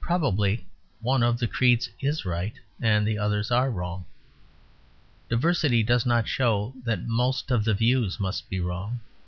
Probably 0.00 0.64
one 1.02 1.22
of 1.22 1.36
the 1.38 1.46
creeds 1.46 1.90
is 2.00 2.24
right 2.24 2.54
and 2.80 3.06
the 3.06 3.18
others 3.18 3.50
are 3.50 3.70
wrong. 3.70 4.06
Diversity 5.28 5.82
does 5.82 6.06
show 6.24 6.72
that 6.86 7.06
most 7.06 7.50
of 7.50 7.66
the 7.66 7.74
views 7.74 8.18
must 8.18 8.48
be 8.48 8.60
wrong. 8.60 9.00